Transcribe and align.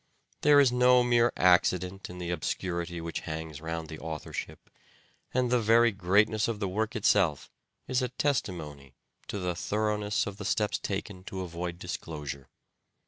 There 0.41 0.59
is 0.59 0.71
no 0.71 1.03
mere 1.03 1.31
accident 1.37 2.09
in 2.09 2.17
the 2.17 2.31
obscurity 2.31 2.99
which 3.01 3.19
hangs 3.29 3.61
round 3.61 3.87
the 3.87 3.99
authorship, 3.99 4.67
and 5.31 5.51
the 5.51 5.61
very 5.61 5.91
greatness 5.91 6.47
of 6.47 6.59
the 6.59 6.67
work 6.67 6.95
itself 6.95 7.51
is 7.87 8.01
a 8.01 8.09
testimony 8.09 8.95
to 9.27 9.37
the 9.37 9.53
thoroughness 9.53 10.25
of 10.25 10.37
the 10.37 10.45
steps 10.45 10.79
taken 10.79 11.23
to 11.25 11.41
avoid 11.41 11.77
disclosure. 11.77 12.49